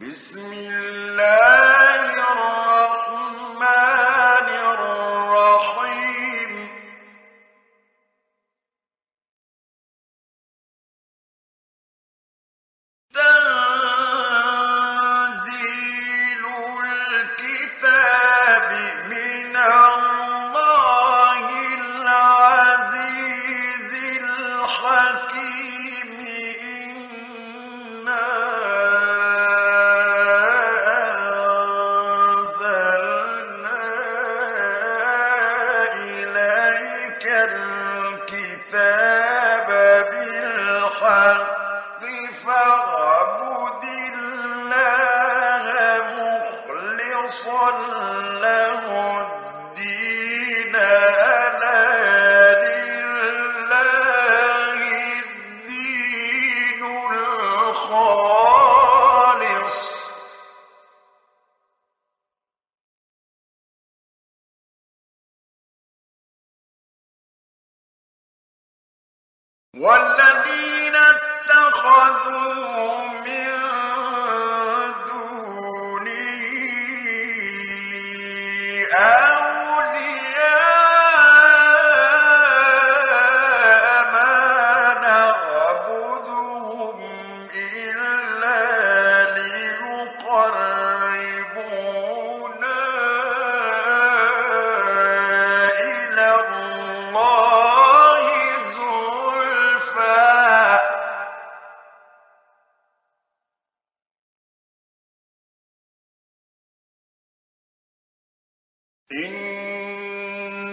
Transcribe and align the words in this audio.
بسم 0.00 0.52
الله 0.52 1.37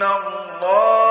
أزواج 0.02 1.05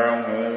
يحذر 0.00 0.53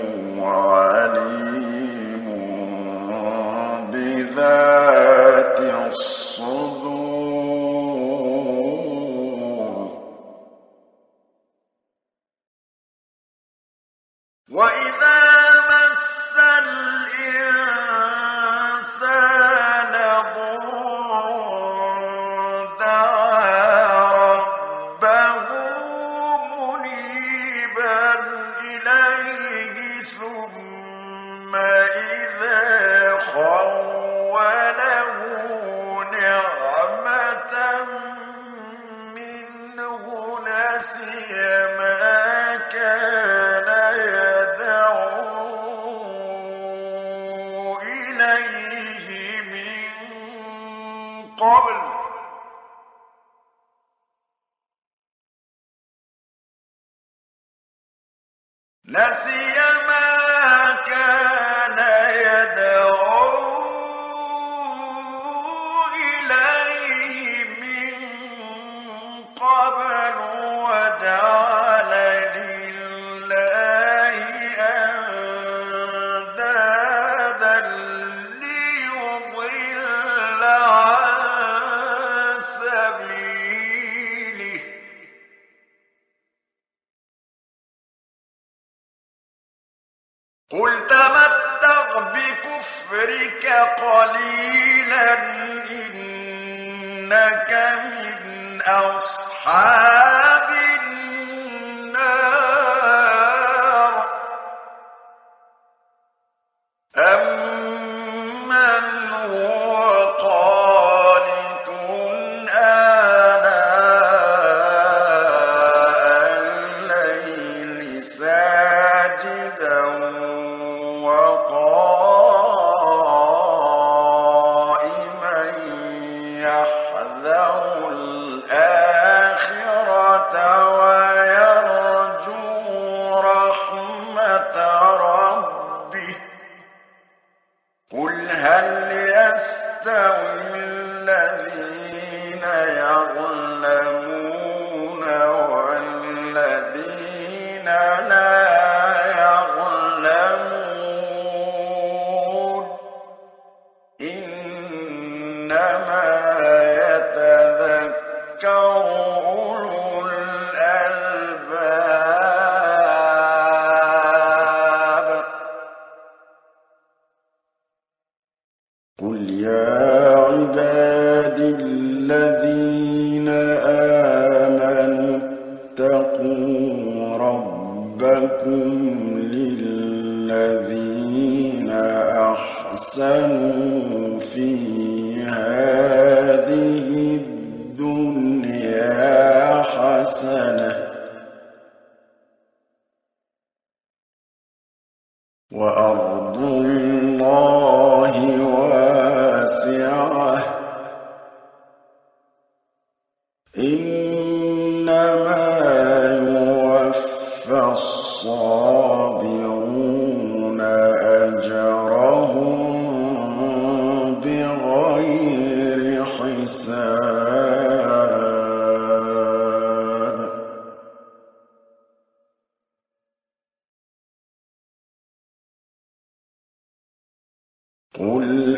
قل 228.00 228.57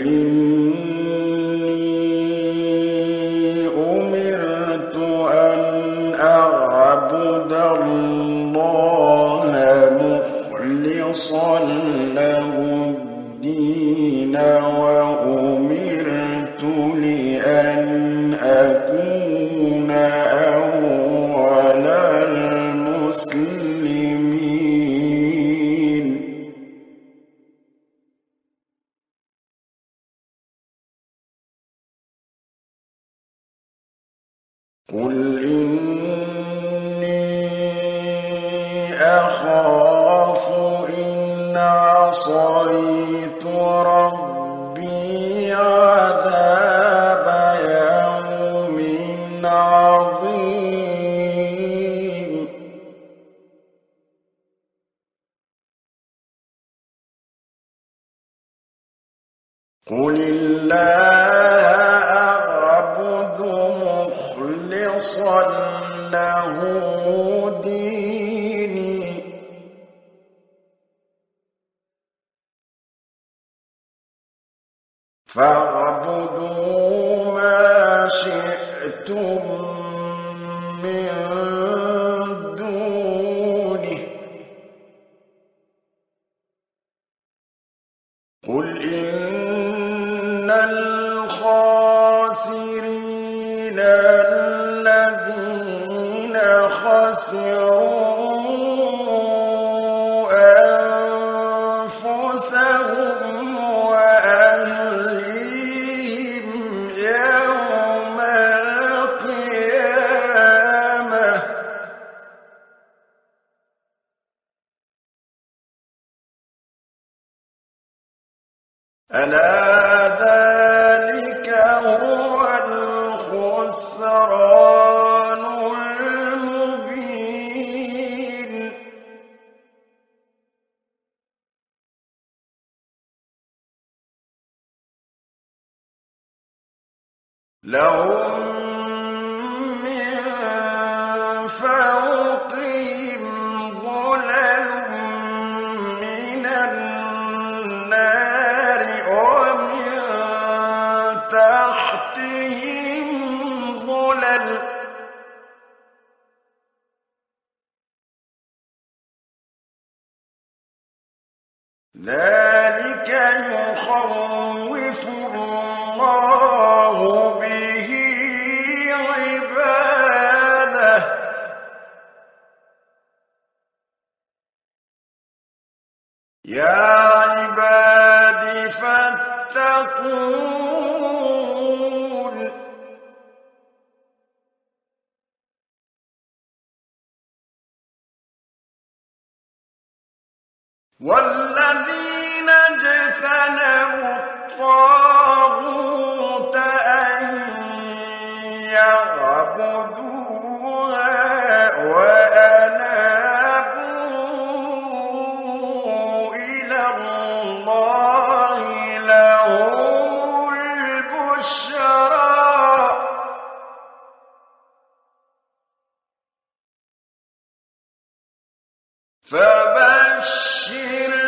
فبشر 219.29 221.18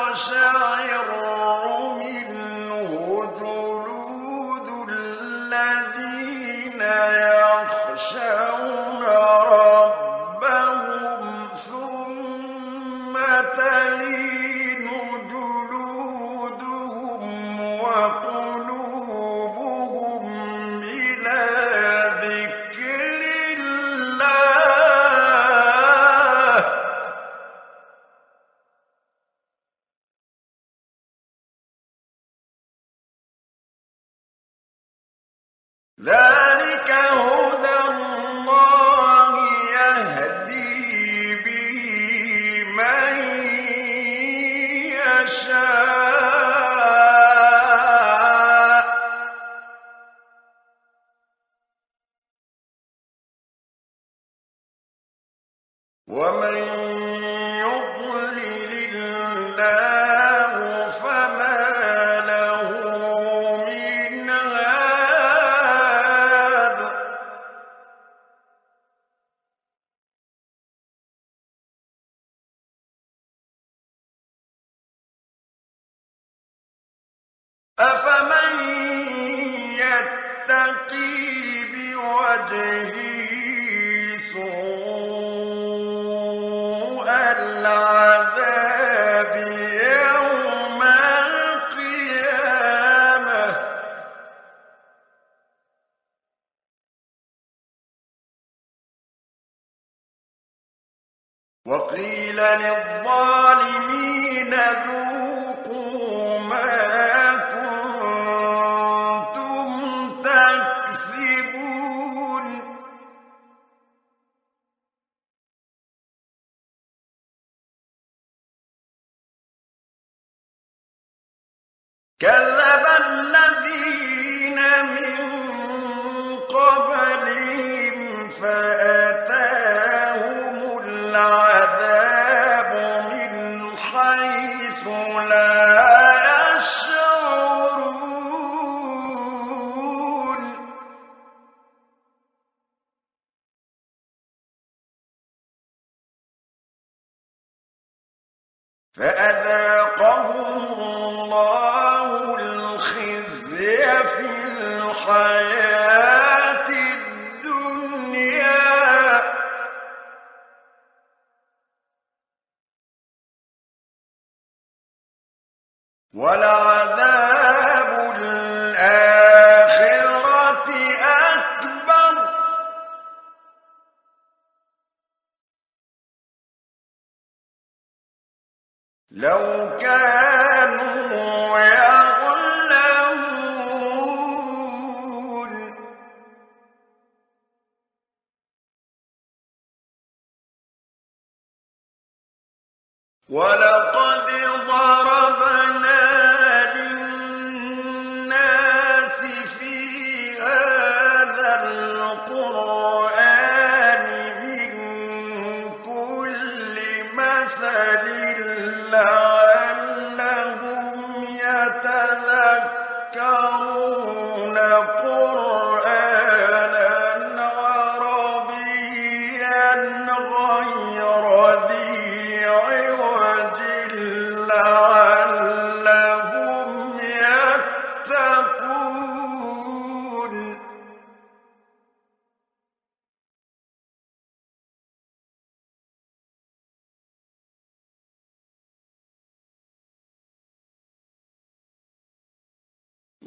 تَقْشَعِرُّ 0.00 1.09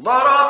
ضرب 0.03 0.42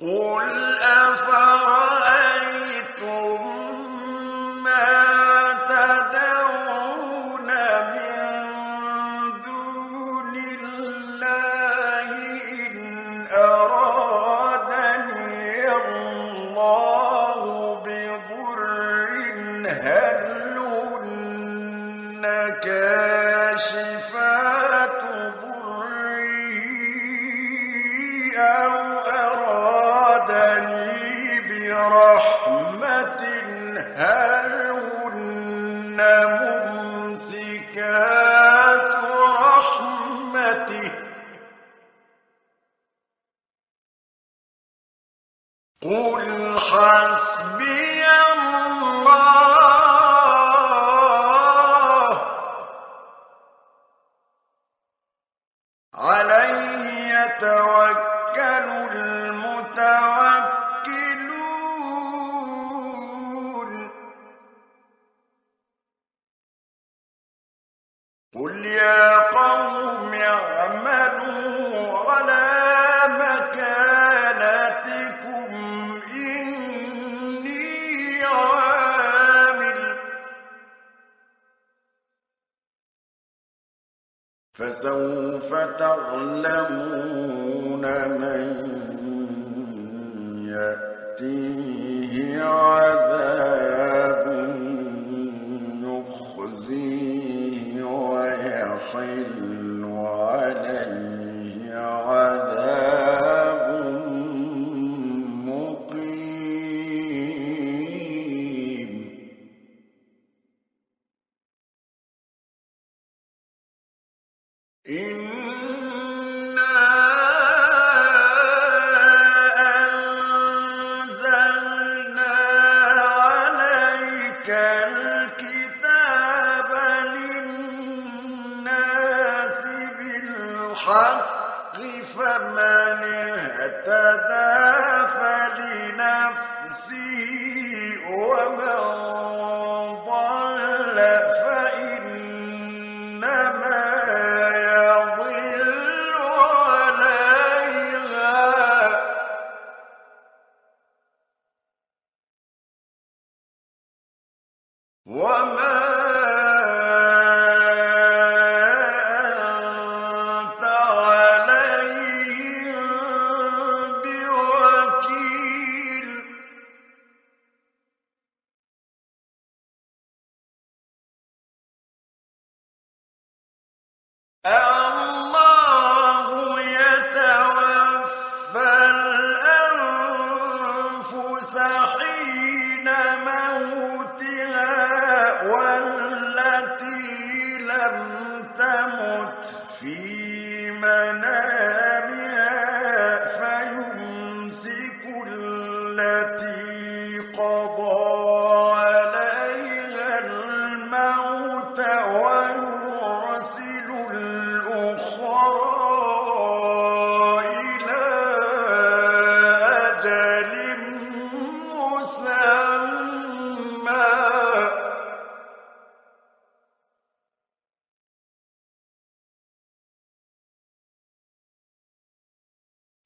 قل 0.00 0.74
أفرأيتم 0.82 1.49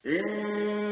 إن 0.07 0.84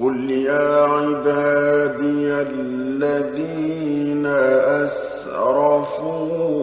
قل 0.00 0.30
يا 0.30 0.82
عبادي 0.82 2.32
الذين 2.32 4.26
أسرفوا 4.84 6.61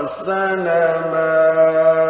أحسن 0.00 0.64
ما 1.12 2.09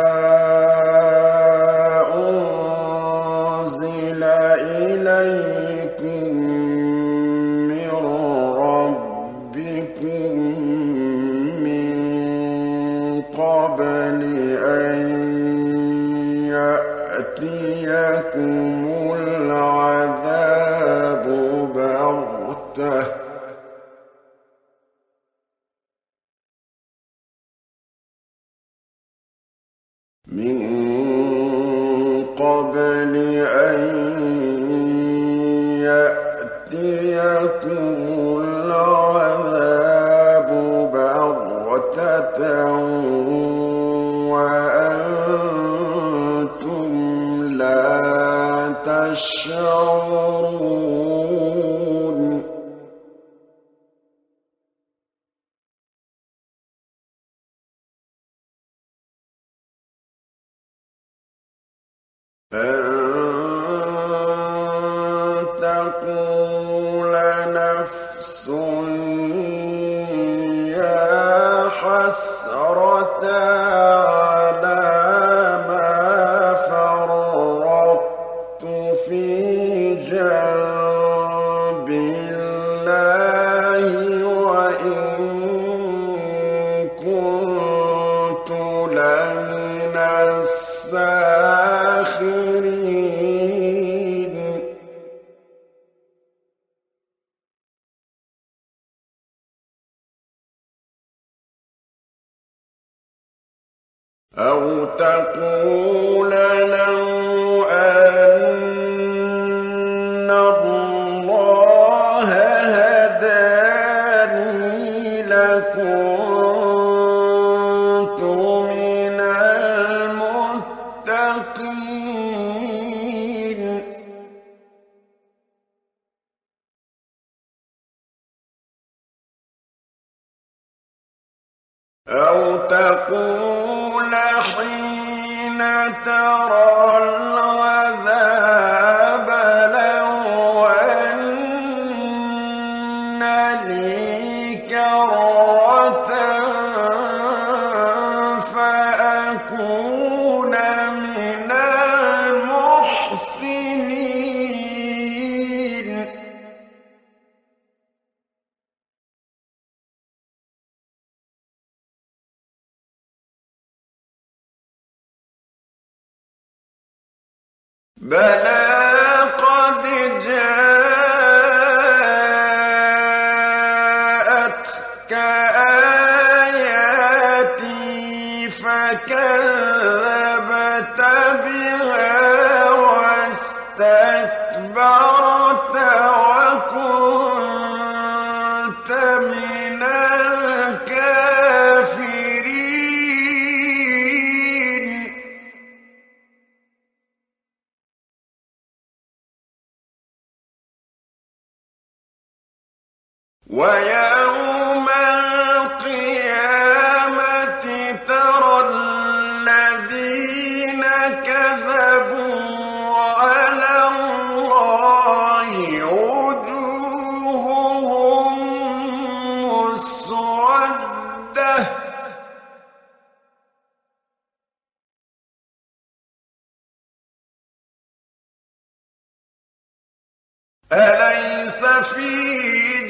أليس 110.31 111.21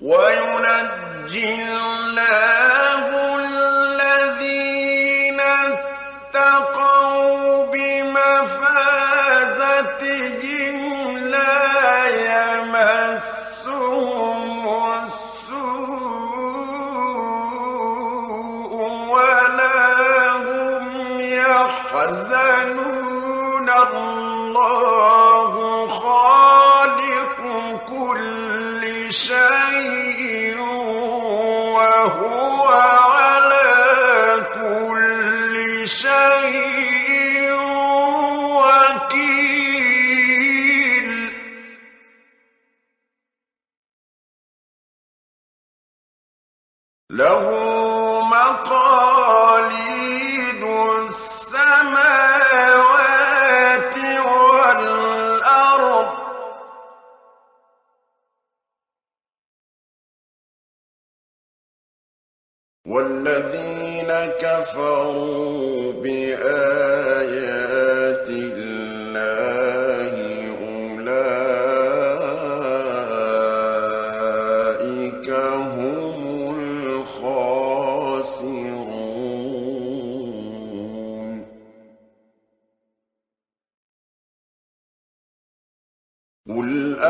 وينجي 0.03 1.88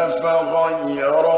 أفغير 0.07 1.38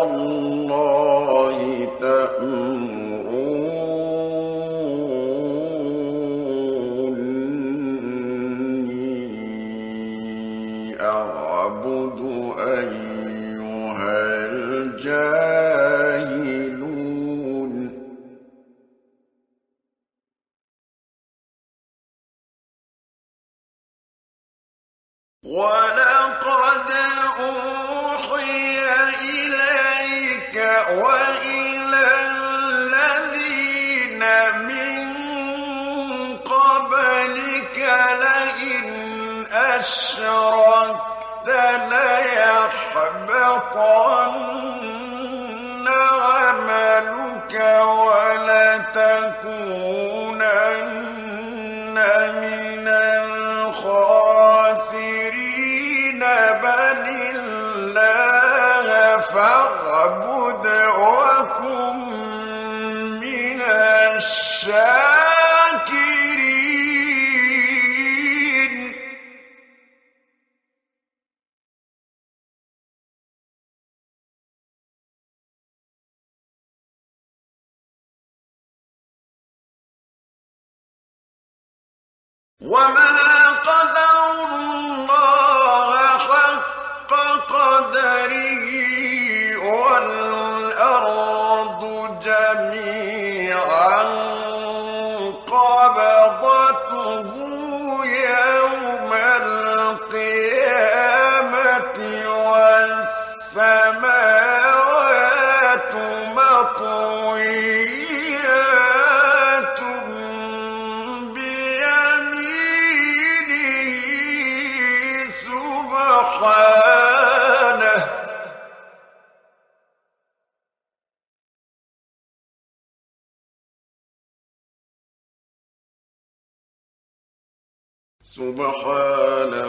سبحانه 128.40 129.66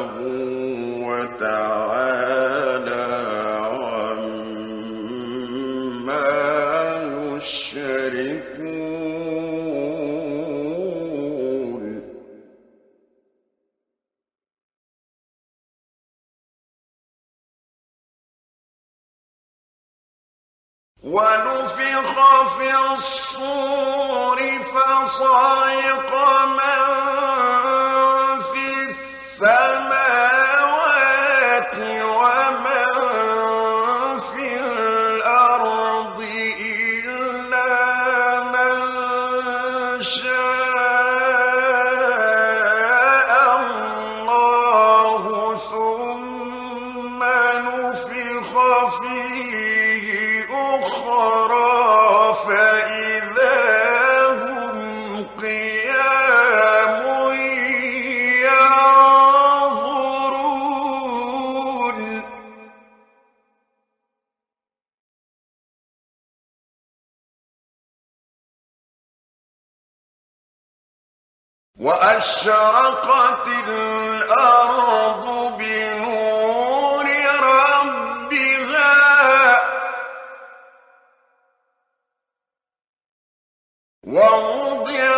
ووضع 84.40 85.09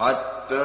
حتى 0.00 0.64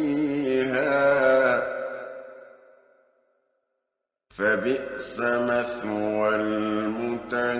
فيها 0.00 1.60
فبئس 4.30 5.20
مثوى 5.20 6.34
المتكبرين. 6.34 7.50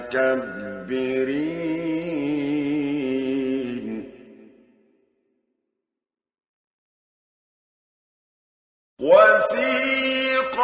وسيق 9.01 10.61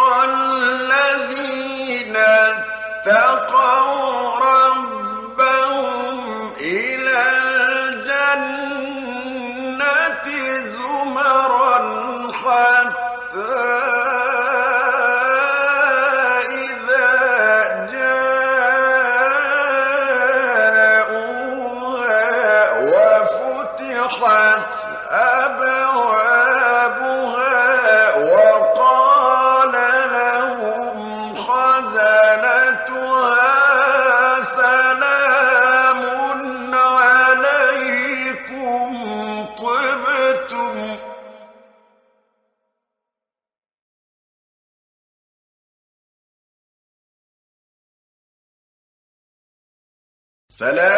سلام 50.55 50.94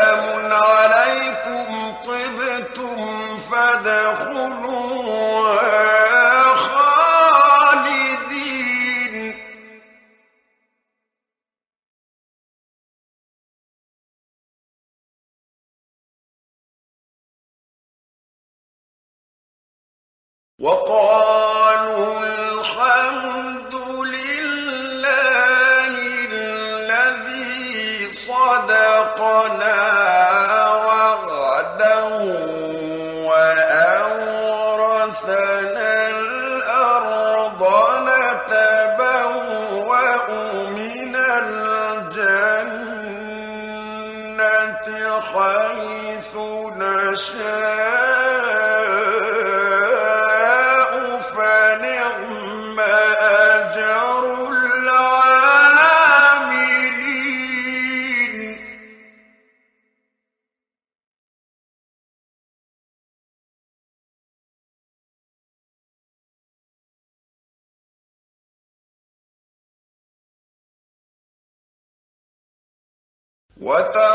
حيث 45.21 46.33
نشاء 46.77 47.39
فنعم 51.21 52.79
أجر 52.81 54.25
العاملين. 54.59 55.19
وترى 73.61 74.08